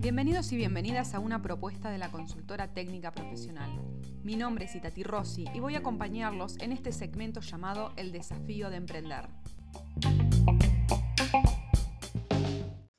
Bienvenidos 0.00 0.52
y 0.52 0.56
bienvenidas 0.56 1.14
a 1.14 1.20
una 1.20 1.40
propuesta 1.40 1.90
de 1.90 1.96
la 1.96 2.10
consultora 2.10 2.74
técnica 2.74 3.12
profesional. 3.12 3.70
Mi 4.22 4.36
nombre 4.36 4.66
es 4.66 4.74
Itati 4.74 5.02
Rossi 5.02 5.46
y 5.54 5.60
voy 5.60 5.74
a 5.74 5.78
acompañarlos 5.78 6.58
en 6.60 6.72
este 6.72 6.92
segmento 6.92 7.40
llamado 7.40 7.92
El 7.96 8.12
desafío 8.12 8.68
de 8.68 8.76
emprender. 8.76 9.26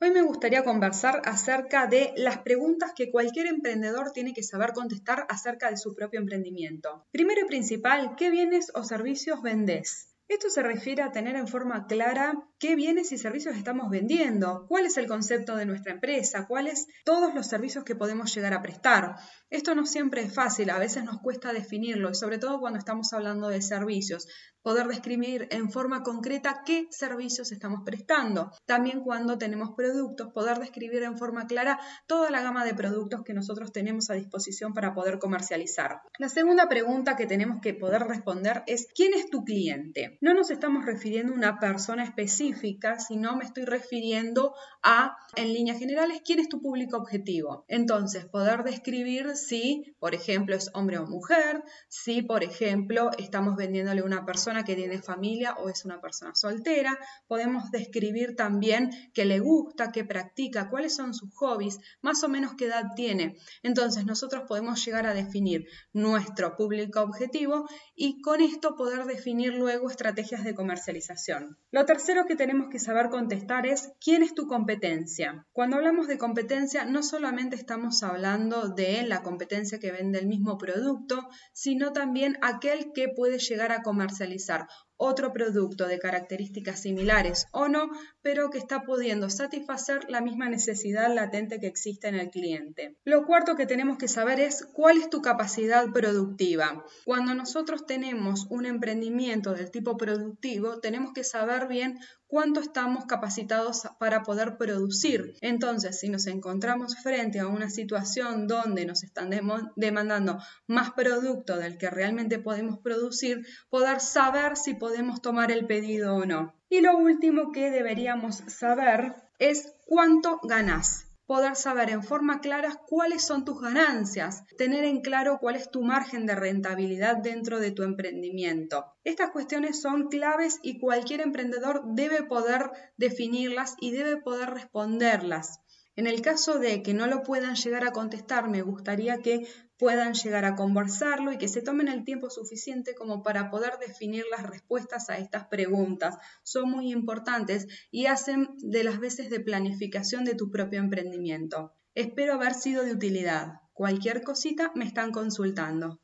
Hoy 0.01 0.11
me 0.11 0.23
gustaría 0.23 0.63
conversar 0.63 1.21
acerca 1.25 1.85
de 1.85 2.13
las 2.17 2.39
preguntas 2.39 2.93
que 2.95 3.11
cualquier 3.11 3.45
emprendedor 3.45 4.11
tiene 4.11 4.33
que 4.33 4.41
saber 4.41 4.73
contestar 4.73 5.27
acerca 5.29 5.69
de 5.69 5.77
su 5.77 5.93
propio 5.93 6.19
emprendimiento. 6.19 7.05
Primero 7.11 7.41
y 7.41 7.45
principal, 7.45 8.15
¿qué 8.15 8.31
bienes 8.31 8.71
o 8.73 8.83
servicios 8.83 9.41
vendes? 9.43 10.16
Esto 10.29 10.49
se 10.49 10.61
refiere 10.61 11.03
a 11.03 11.11
tener 11.13 11.37
en 11.37 11.47
forma 11.47 11.87
clara 11.87 12.33
qué 12.59 12.75
bienes 12.75 13.13
y 13.13 13.17
servicios 13.17 13.55
estamos 13.55 13.89
vendiendo, 13.89 14.65
cuál 14.67 14.85
es 14.85 14.97
el 14.97 15.07
concepto 15.07 15.55
de 15.55 15.65
nuestra 15.65 15.93
empresa, 15.93 16.47
cuáles 16.47 16.87
todos 17.05 17.33
los 17.33 17.47
servicios 17.47 17.85
que 17.85 17.95
podemos 17.95 18.35
llegar 18.35 18.53
a 18.53 18.61
prestar. 18.61 19.15
Esto 19.49 19.73
no 19.73 19.85
siempre 19.85 20.23
es 20.23 20.33
fácil, 20.33 20.69
a 20.69 20.79
veces 20.79 21.05
nos 21.05 21.21
cuesta 21.21 21.53
definirlo 21.53 22.09
y 22.09 22.15
sobre 22.15 22.39
todo 22.39 22.59
cuando 22.59 22.77
estamos 22.77 23.13
hablando 23.13 23.47
de 23.47 23.61
servicios, 23.61 24.27
poder 24.61 24.87
describir 24.87 25.47
en 25.51 25.71
forma 25.71 26.03
concreta 26.03 26.61
qué 26.65 26.87
servicios 26.89 27.53
estamos 27.53 27.83
prestando. 27.85 28.51
También 28.65 28.99
cuando 28.99 29.37
tenemos 29.37 29.69
productos, 29.77 30.33
poder 30.33 30.59
describir 30.59 31.03
en 31.03 31.17
forma 31.17 31.47
clara 31.47 31.79
toda 32.05 32.29
la 32.31 32.41
gama 32.41 32.65
de 32.65 32.73
productos 32.73 33.23
que 33.23 33.33
nosotros 33.33 33.71
tenemos 33.71 34.09
a 34.09 34.15
disposición 34.15 34.73
para 34.73 34.93
poder 34.93 35.19
comercializar. 35.19 36.01
La 36.19 36.27
segunda 36.27 36.67
pregunta 36.67 37.15
que 37.15 37.27
tenemos 37.27 37.61
que 37.61 37.75
poder 37.75 38.01
responder 38.01 38.63
es 38.67 38.87
¿quién 38.93 39.13
es 39.13 39.29
tu 39.29 39.45
cliente? 39.45 40.16
No 40.19 40.33
nos 40.33 40.49
estamos 40.49 40.83
refiriendo 40.83 41.31
a 41.31 41.35
una 41.35 41.59
persona 41.59 42.03
específica, 42.03 42.99
sino 42.99 43.35
me 43.35 43.45
estoy 43.45 43.65
refiriendo 43.65 44.55
a, 44.81 45.15
en 45.35 45.53
líneas 45.53 45.77
generales, 45.77 46.21
quién 46.25 46.39
es 46.39 46.49
tu 46.49 46.59
público 46.59 46.97
objetivo. 46.97 47.65
Entonces, 47.67 48.25
poder 48.25 48.63
describir 48.63 49.35
si, 49.35 49.95
por 49.99 50.15
ejemplo, 50.15 50.55
es 50.55 50.71
hombre 50.73 50.97
o 50.97 51.05
mujer, 51.05 51.63
si, 51.87 52.23
por 52.23 52.43
ejemplo, 52.43 53.11
estamos 53.19 53.55
vendiéndole 53.57 54.01
a 54.01 54.05
una 54.05 54.25
persona 54.25 54.63
que 54.63 54.75
tiene 54.75 55.03
familia 55.03 55.53
o 55.53 55.69
es 55.69 55.85
una 55.85 56.01
persona 56.01 56.33
soltera. 56.33 56.97
Podemos 57.27 57.69
describir 57.69 58.35
también 58.35 58.89
qué 59.13 59.25
le 59.25 59.39
gusta, 59.39 59.91
qué 59.91 60.03
practica, 60.03 60.71
cuáles 60.71 60.95
son 60.95 61.13
sus 61.13 61.31
hobbies, 61.35 61.79
más 62.01 62.23
o 62.23 62.29
menos 62.29 62.55
qué 62.55 62.65
edad 62.65 62.85
tiene. 62.95 63.37
Entonces, 63.61 64.05
nosotros 64.05 64.45
podemos 64.47 64.83
llegar 64.83 65.05
a 65.05 65.13
definir 65.13 65.67
nuestro 65.93 66.55
público 66.55 67.01
objetivo 67.01 67.69
y 67.95 68.19
con 68.21 68.41
esto 68.41 68.75
poder 68.75 69.05
definir 69.05 69.53
luego 69.53 69.91
estrategias 69.91 70.06
de 70.15 70.55
comercialización. 70.55 71.57
Lo 71.71 71.85
tercero 71.85 72.25
que 72.25 72.35
tenemos 72.35 72.69
que 72.69 72.79
saber 72.79 73.09
contestar 73.09 73.65
es 73.65 73.91
quién 73.99 74.23
es 74.23 74.33
tu 74.33 74.47
competencia. 74.47 75.45
Cuando 75.51 75.77
hablamos 75.77 76.07
de 76.07 76.17
competencia, 76.17 76.85
no 76.85 77.03
solamente 77.03 77.55
estamos 77.55 78.03
hablando 78.03 78.69
de 78.69 79.03
la 79.03 79.21
competencia 79.21 79.79
que 79.79 79.91
vende 79.91 80.19
el 80.19 80.27
mismo 80.27 80.57
producto, 80.57 81.27
sino 81.53 81.93
también 81.93 82.37
aquel 82.41 82.91
que 82.93 83.09
puede 83.09 83.39
llegar 83.39 83.71
a 83.71 83.81
comercializar 83.81 84.67
otro 84.97 85.31
producto 85.31 85.87
de 85.87 85.99
características 85.99 86.81
similares 86.81 87.47
o 87.51 87.67
no, 87.67 87.89
pero 88.21 88.49
que 88.49 88.57
está 88.57 88.83
pudiendo 88.83 89.29
satisfacer 89.29 90.09
la 90.09 90.21
misma 90.21 90.49
necesidad 90.49 91.13
latente 91.13 91.59
que 91.59 91.67
existe 91.67 92.07
en 92.07 92.15
el 92.15 92.29
cliente. 92.29 92.97
Lo 93.03 93.25
cuarto 93.25 93.55
que 93.55 93.65
tenemos 93.65 93.97
que 93.97 94.07
saber 94.07 94.39
es 94.39 94.65
cuál 94.73 94.97
es 94.97 95.09
tu 95.09 95.21
capacidad 95.21 95.85
productiva. 95.91 96.83
Cuando 97.05 97.33
nosotros 97.33 97.85
tenemos 97.85 98.47
un 98.49 98.65
emprendimiento 98.65 99.53
del 99.53 99.71
tipo 99.71 99.97
productivo, 99.97 100.79
tenemos 100.79 101.13
que 101.13 101.23
saber 101.23 101.67
bien 101.67 101.99
cuánto 102.27 102.59
estamos 102.59 103.05
capacitados 103.05 103.83
para 103.99 104.23
poder 104.23 104.57
producir. 104.57 105.35
Entonces, 105.41 105.99
si 105.99 106.09
nos 106.09 106.27
encontramos 106.27 106.95
frente 106.97 107.39
a 107.39 107.47
una 107.47 107.69
situación 107.69 108.47
donde 108.47 108.85
nos 108.85 109.03
están 109.03 109.29
demandando 109.75 110.39
más 110.67 110.91
producto 110.91 111.57
del 111.57 111.77
que 111.77 111.89
realmente 111.89 112.39
podemos 112.39 112.79
producir, 112.79 113.45
poder 113.69 113.99
saber 113.99 114.57
si 114.57 114.73
podemos 114.73 115.21
tomar 115.21 115.51
el 115.51 115.65
pedido 115.65 116.15
o 116.15 116.25
no. 116.25 116.53
Y 116.69 116.81
lo 116.81 116.97
último 116.97 117.51
que 117.51 117.71
deberíamos 117.71 118.43
saber 118.47 119.15
es 119.39 119.73
cuánto 119.85 120.39
ganas 120.43 121.06
poder 121.27 121.55
saber 121.55 121.89
en 121.89 122.01
forma 122.01 122.39
clara 122.39 122.81
cuáles 122.87 123.21
son 123.21 123.45
tus 123.45 123.61
ganancias, 123.61 124.43
tener 124.57 124.85
en 124.85 125.01
claro 125.01 125.37
cuál 125.39 125.57
es 125.57 125.69
tu 125.69 125.83
margen 125.83 126.25
de 126.25 126.35
rentabilidad 126.35 127.17
dentro 127.17 127.59
de 127.59 127.71
tu 127.71 127.83
emprendimiento. 127.83 128.85
Estas 129.03 129.31
cuestiones 129.31 129.81
son 129.81 130.07
claves 130.07 130.59
y 130.63 130.79
cualquier 130.79 131.21
emprendedor 131.21 131.81
debe 131.85 132.23
poder 132.23 132.71
definirlas 132.95 133.75
y 133.79 133.91
debe 133.91 134.17
poder 134.17 134.49
responderlas. 134.51 135.59
En 135.97 136.07
el 136.07 136.21
caso 136.21 136.59
de 136.59 136.83
que 136.83 136.93
no 136.93 137.07
lo 137.07 137.23
puedan 137.23 137.55
llegar 137.55 137.85
a 137.85 137.91
contestar, 137.91 138.49
me 138.49 138.61
gustaría 138.61 139.17
que 139.17 139.47
puedan 139.77 140.13
llegar 140.13 140.45
a 140.45 140.55
conversarlo 140.55 141.31
y 141.31 141.37
que 141.37 141.47
se 141.47 141.61
tomen 141.61 141.87
el 141.87 142.03
tiempo 142.03 142.29
suficiente 142.29 142.95
como 142.95 143.23
para 143.23 143.49
poder 143.49 143.73
definir 143.79 144.25
las 144.29 144.43
respuestas 144.43 145.09
a 145.09 145.17
estas 145.17 145.47
preguntas. 145.47 146.17
Son 146.43 146.69
muy 146.69 146.91
importantes 146.91 147.67
y 147.91 148.07
hacen 148.07 148.49
de 148.57 148.83
las 148.83 148.99
veces 148.99 149.29
de 149.29 149.39
planificación 149.39 150.25
de 150.25 150.35
tu 150.35 150.51
propio 150.51 150.79
emprendimiento. 150.79 151.73
Espero 151.95 152.33
haber 152.33 152.53
sido 152.53 152.83
de 152.83 152.93
utilidad. 152.93 153.61
Cualquier 153.73 154.23
cosita 154.23 154.71
me 154.75 154.85
están 154.85 155.11
consultando. 155.11 155.99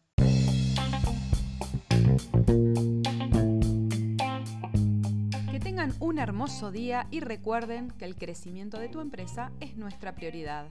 un 5.99 6.19
hermoso 6.19 6.71
día 6.71 7.07
y 7.11 7.19
recuerden 7.19 7.91
que 7.91 8.05
el 8.05 8.15
crecimiento 8.15 8.79
de 8.79 8.89
tu 8.89 9.01
empresa 9.01 9.51
es 9.59 9.75
nuestra 9.75 10.15
prioridad. 10.15 10.69